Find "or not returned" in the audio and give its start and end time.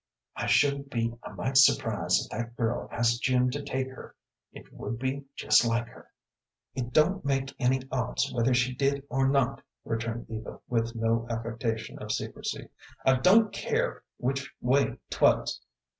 9.11-10.25